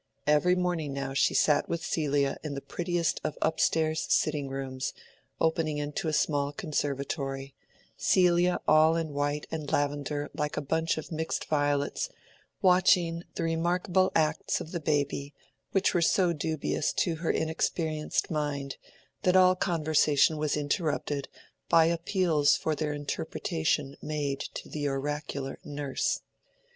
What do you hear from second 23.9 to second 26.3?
made to the oracular nurse.